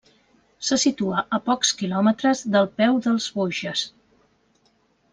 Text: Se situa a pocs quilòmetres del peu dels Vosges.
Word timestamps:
Se 0.69 0.77
situa 0.83 1.19
a 1.37 1.39
pocs 1.51 1.75
quilòmetres 1.83 2.43
del 2.57 2.71
peu 2.81 3.01
dels 3.09 3.31
Vosges. 3.39 3.89